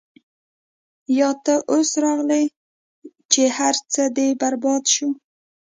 يا 1.17 1.29
تۀ 1.43 1.53
اوس 1.71 1.89
راغلې 2.03 2.43
چې 3.31 3.43
هر 3.57 3.75
څۀ 3.91 4.03
دې 4.15 4.27
برباد 4.41 4.83
شو- 4.93 5.07